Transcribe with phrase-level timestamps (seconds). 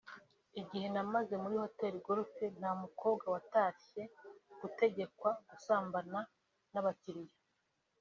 [0.61, 3.99] “Igihe namaze muri Hotel Golf nta mukobwa watatse
[4.59, 6.19] gutegekwa gusambana
[6.73, 7.37] n’abakiliya”